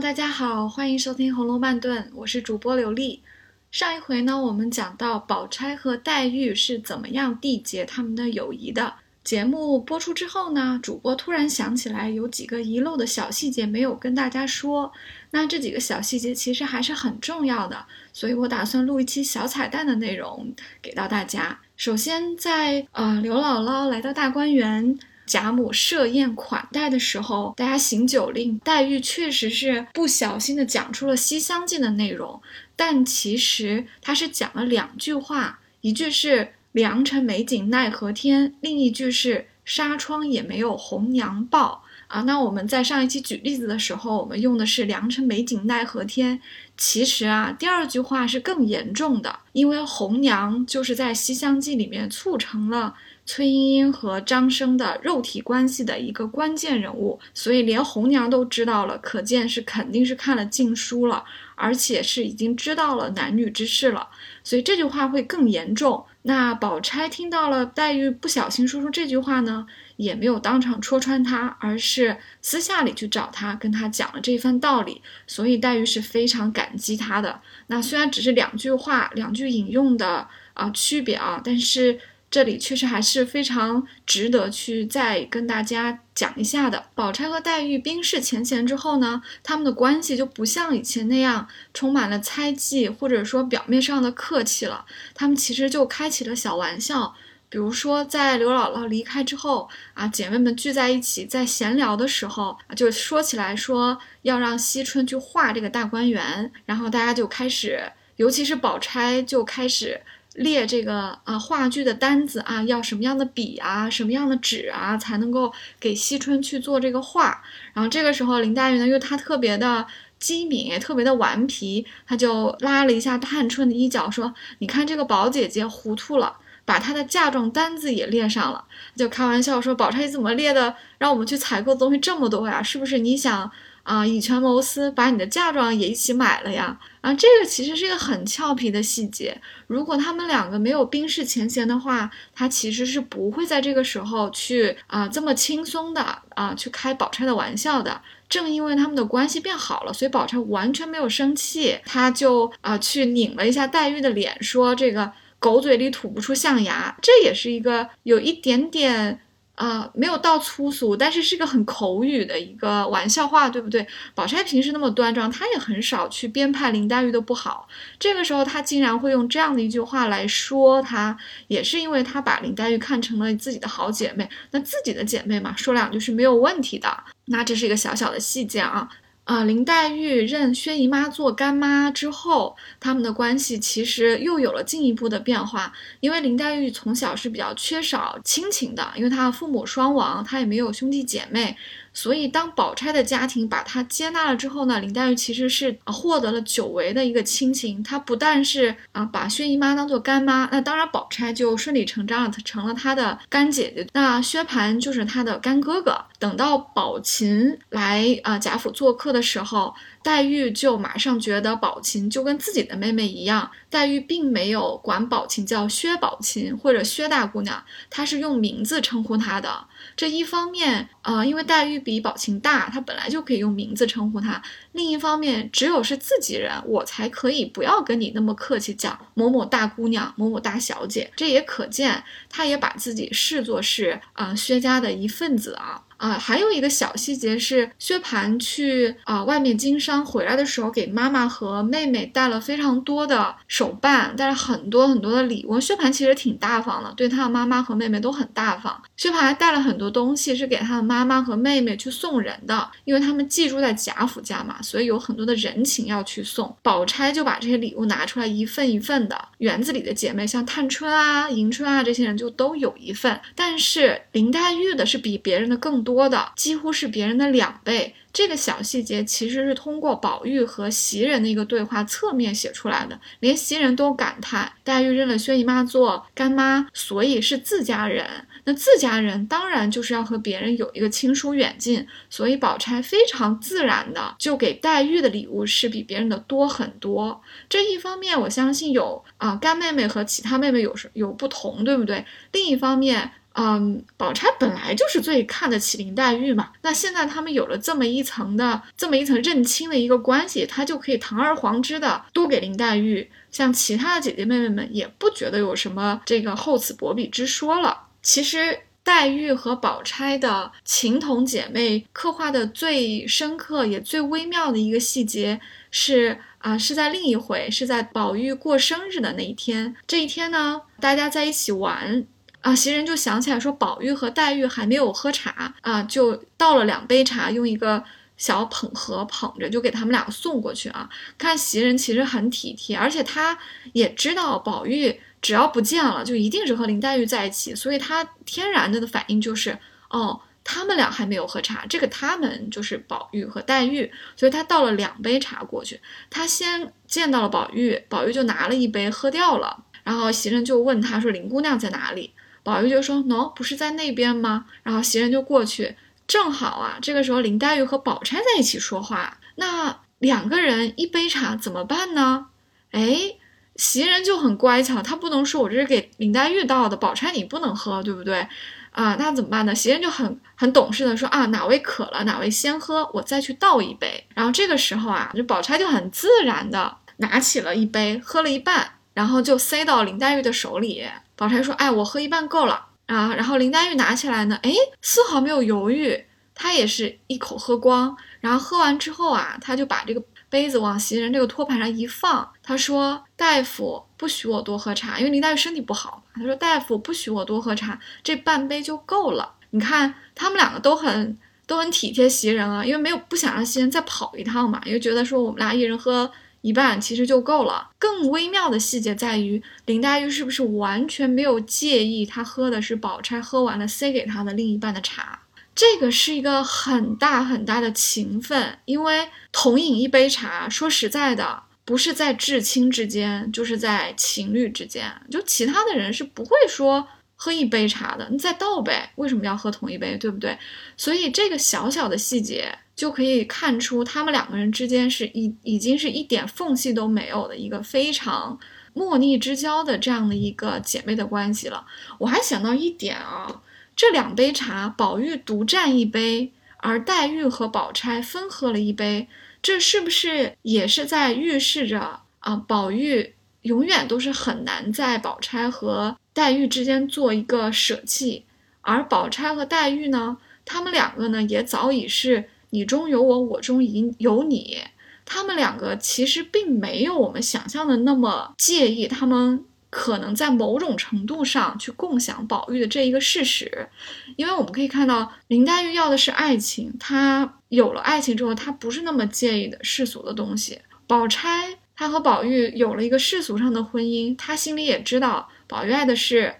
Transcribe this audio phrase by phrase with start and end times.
[0.00, 3.22] 大家好，欢迎收听《红楼慢炖》，我是主播刘丽。
[3.70, 8.94] 上一回呢，我们讲到宝钗和黛玉是怎么样缔结他们的友谊的。
[9.22, 14.92] 节目播出之后呢，主播突然想起来有几个遗漏的小细节没有跟大家说。
[15.30, 20.52] 那这几个小细节其实还是很重要的，所以我打算录一期小彩蛋的内容
[20.82, 21.60] 给到大家。
[21.76, 24.98] 首先，在呃刘姥姥来到大观园。
[25.26, 32.40] 贾母设宴款待的时候，大家行酒令，黛玉确实是不小心的讲出了《西厢记》的内容，
[32.76, 41.83] 但其实她是讲了两句话，一句是“良辰美景奈何天”，另一句是“纱窗也没有红娘报”。
[42.08, 46.40] 啊，那我们在上一期举例子的时候，我们用的是“良辰美景奈何天”，
[46.76, 52.94] 其实啊，第二句话是更严重的，因为红娘就是在《西厢记》里面促成了。
[53.26, 64.08] 崔莺莺和张生的肉体关系的一个关键人物，所以连红娘都知道了，可见是肯定是看了禁书了，而且是已经知道了男女之事了，
[64.42, 66.04] 所以这句话会更严重。
[66.22, 77.40] 那宝钗听到了黛玉不小心说出这句话呢，也没有当场戳穿他，而是私下里去找他，跟他讲了这一番道理，所以黛玉是非常感激他的。
[77.66, 82.00] 那虽然只是两句话，两句引用的啊区别啊，但是。
[82.34, 86.86] 这里确实还是非常值得去再跟大家讲一下的。
[86.92, 94.84] 宝钗和黛玉冰释前嫌之后呢，他们的关系就不像以前那样充满了猜忌，或者说表面上的客气了。
[95.14, 97.14] 他们其实就开起了小玩笑，
[97.48, 110.00] 比如说在刘姥姥离开之后啊，姐妹们聚在一起在闲聊的时候，就说起来说要让惜春去画这个大观园，然后大家就开始，尤其是宝钗就开始。
[110.34, 117.42] 列这个啊话剧的单子啊，要什么样的笔啊，什么样的纸啊，才能够给惜春去做这个画？
[117.72, 119.86] 然后这个时候林黛玉呢，因为她特别的
[120.18, 128.64] 机敏，也特别的顽皮，她就拉了一下探春的衣角，说：“你看这个宝姐姐糊涂了，把她的嫁妆单子也列上了。”
[128.96, 130.74] 就开玩笑说：“宝钗你怎么列的？
[130.98, 132.62] 让我们去采购的东西这么多呀？
[132.62, 133.50] 是不是你想？”
[133.84, 136.80] 啊，以权谋私，把你的嫁妆也一起买了呀！
[137.02, 139.38] 啊，这个其实是一个很俏皮的细节。
[139.66, 146.00] 如果他们两个没有冰释前嫌的话，他其实是不会在这个时候去啊这么轻松的
[146.30, 148.00] 啊去开宝钗的玩笑的。
[148.26, 159.20] 正因为他们的关系变好了，所以宝钗完全没有生气，他就啊去拧了一下黛玉的脸，说这个狗嘴里吐不出象牙，这也是一个有一点点。
[159.54, 163.86] 啊，没有到粗俗，但是是个很口语的一个玩笑话，对不对？
[164.14, 167.68] 宝钗平时那么端庄，她也很少去编排林黛玉的不好。
[167.98, 171.16] 这个时候，她竟然会用这样的一句话来说她，
[171.46, 174.28] 也是因为她把林黛玉看成了自己的好姐妹。
[174.50, 177.04] 那自己的姐妹嘛，说两句是没有问题的。
[177.26, 178.88] 那这是一个小小的细节啊。
[179.24, 185.72] 啊，林黛玉认薛姨妈做干妈之后，他们的关系其实又有了进一步的变化。
[186.00, 191.56] 因为林黛玉从小是比较缺少亲情的，因为她父母双亡，她也没有兄弟姐妹。
[191.94, 197.82] 所以，当宝钗的家庭把她接纳了之后呢，林黛玉其实是获得了久违的一个亲情。
[197.82, 203.86] 她不但是啊把薛姨妈当做干妈，那当然宝钗就顺理成章的成了她的干姐姐。
[203.92, 206.04] 那薛蟠就是她的干哥哥。
[206.18, 209.72] 等到宝琴来啊贾府做客的时候。
[210.02, 219.64] 黛玉就马上觉得宝琴就跟自己的妹妹一样，黛玉并没有管宝琴叫薛宝琴或者薛大姑娘，她是用名字称呼她的。
[219.96, 224.40] 这一方面，啊，因为黛玉比宝琴大，她本来就可以用名字称呼她；
[224.72, 231.10] 另一方面，只有是自己人，我才可以不要跟你那么客气，讲某某大姑娘、某某大小姐。
[231.16, 235.82] 这也可见，她也把自己视作是啊薛家的一份子啊。
[236.04, 245.58] 啊，还有一个小细节是，薛蟠去啊外面经商回来的时候，给妈妈和妹妹带了非常多的手办，带了很多很多的礼物。
[245.58, 248.82] 薛蟠其实挺大方的，对他的妈妈和妹妹都很大方。
[248.98, 256.54] 薛蟠还带了很多东西，是给他的妈妈和妹妹去送人的，因为他们寄住在贾府家嘛，所以有很多的人情要去送。
[256.60, 265.93] 宝钗就把这些礼物拿出来一份一份的，园子里的姐妹像探春啊、迎春啊这些人就都有一份，但是林黛玉的是比别人的更多。
[265.94, 278.26] 多的几乎是别人的两倍，这个小细节其实是通过宝玉和袭人的一个对话侧面写出来的，连袭人都感叹黛玉认了薛姨妈做干妈，所以是自家人。
[278.46, 287.22] 那自家人当然就是要和别人有一个亲疏远近，所以宝钗非常自然的就给黛玉的礼物是比别人的多很多。
[287.48, 292.04] 这一方面，我相信有啊干妹妹和其他妹妹有有不同，对不对？
[292.32, 293.12] 另一方面。
[293.36, 307.88] 嗯，宝钗本来就是最看得起林黛玉嘛，那现在他们有了这么一层的这么一层认亲的一个关系，她就可以堂而皇之的多给林黛玉，像其他的姐姐妹妹们也不觉得有什么这个厚此薄彼之说了。
[308.02, 315.40] 其实黛玉和宝钗的情同姐妹刻画的最深刻也最微妙的一个细节
[315.72, 319.74] 是啊，是在另一回，是在宝玉过生日的那一天。
[319.88, 322.06] 这一天呢，大家在一起玩。
[322.44, 327.82] 啊，袭人就想起来说，宝玉和黛玉还没有喝茶啊，就倒了两杯茶，用一个
[328.18, 330.86] 小捧盒捧着，就给他们俩送过去啊。
[331.16, 333.38] 看袭人其实很体贴，而且他
[333.72, 339.58] 也知道宝玉只要不见了，就一定是和林黛玉在一起，所以他天然的的反应就是，
[339.88, 345.80] 哦，他们俩还没有喝茶，这个他们就是宝玉和黛玉，所以他倒了两杯茶过去。
[346.10, 352.12] 他先见到了宝玉，宝玉就拿了一杯喝掉了，然后袭人就问他说：“林姑娘在哪里？”
[352.44, 355.74] 宝玉就说：“喏，不是在那边吗？”然后袭人就过去，
[356.06, 362.26] 正好啊，这个时候林黛玉和宝钗在一起说话，那两个人一杯茶怎么办呢？
[362.70, 363.16] 哎，
[363.56, 368.28] 袭人就很乖巧，她不能说我这是给林黛玉倒的，宝钗你不能喝，对不对？
[368.72, 369.54] 啊，那怎么办呢？
[369.54, 380.82] 袭人就很很懂事的说：“啊，哪位渴了，哪位先喝，我再去倒一杯。”然后这个时候啊，就宝钗就很自然的拿起了一杯，喝了一半，然后就塞到林黛玉的手里。
[381.16, 384.50] 宝钗说：“哎，我喝一半够了啊。”然后林黛玉拿起来呢，哎，
[384.80, 387.96] 丝毫没有犹豫，她也是一口喝光。
[388.20, 406.10] 然后喝完之后啊，她就把这个杯子往袭人这个托盘上一放，她说：“大夫不许我多喝茶，因为林黛玉身体不好嘛。”她说：“大夫不许我多喝茶，这半杯就够了。”你看他们两个都很都很体贴袭人啊，因为没有不想让袭人再跑一趟嘛，因为觉得说我们俩一人喝。
[406.44, 407.70] 一半其实就够了。
[407.78, 415.20] 更微妙的细节在于，林黛玉是不是完全没有介意她喝的是宝钗喝完了塞给她的另一半的茶？
[415.54, 430.36] 这个是一个很大很大的情分，因为同饮一杯茶，说实在的，不是在至亲之间，就是在情侣之间，就其他的人是不会说喝一杯茶的，你再倒呗，为什么要喝同一杯，对不对？
[430.76, 432.58] 所以这个小小的细节。
[432.76, 438.36] 就可以看出他们两个人之间是已已经是一点缝隙都没有的一个非常
[438.72, 441.64] 莫逆之交的这样的一个姐妹的关系了。
[441.98, 443.42] 我还想到一点啊，
[443.76, 449.06] 这两杯茶，宝玉独占一杯，而黛玉和宝钗分喝了一杯，
[449.40, 452.34] 这是不是也是在预示着啊？
[452.34, 458.24] 宝玉永远都是很难在宝钗和黛玉之间做一个舍弃，
[458.62, 460.16] 而宝钗和黛玉呢，
[460.46, 462.30] 他们两个呢也早已是。
[462.50, 464.58] 你中有我，我中已有你，
[465.04, 473.68] 他们两个其实并没有我们想象的那么介意，他们可能在某种程度上去共享宝玉的这一个事实，
[474.14, 480.60] 因为我们可以看到林黛玉要的是爱情，她有了爱情之后，她不是那么介意的世俗的东西。
[480.86, 486.34] 宝钗她和宝玉有了一个世俗上的婚姻，她心里也知道宝玉爱的是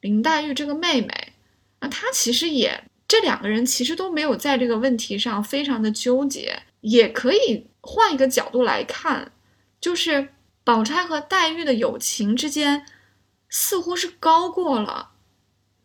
[0.00, 1.32] 林黛玉这个妹妹，
[1.80, 2.84] 那她其实也。
[3.08, 9.30] 这两个人其实都没有在这个问题上非常的纠结，也可以换一个角度来看，
[9.80, 10.30] 就是
[10.64, 12.84] 宝钗和黛玉的友情之间，
[13.48, 15.10] 似乎是高过了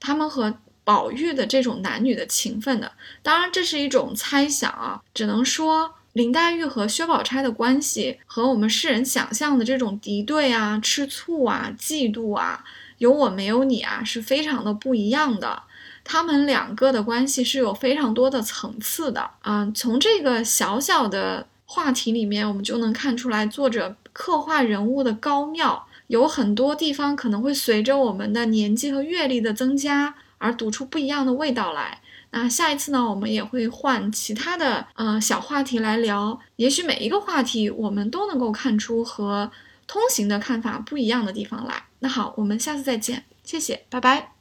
[0.00, 2.90] 他们和宝玉的这种男女的情分的。
[3.22, 12.64] 当然，这是一种猜想啊，只能说林黛玉和薛宝钗的关系和我们世人想象的这种敌对啊、吃醋啊、嫉妒啊、
[12.98, 15.62] 有我没有你啊，是非常的不一样的。
[16.02, 25.86] 他们两个的关系是有非常多的层次的啊，从这个小小的话题里面，我们就能看出来作者刻画人物的高妙。
[26.08, 32.00] 有很多地方可能会随着我们的年纪和阅历的增加而读出不一样的味道来。
[32.30, 39.50] 那下一次呢，我们也会换其他的呃小话题来聊，也许每一个话题我们都能够看出和
[39.86, 41.84] 通行的看法不一样的地方来。
[41.98, 44.39] 那好，我们下次再见，谢谢，拜拜。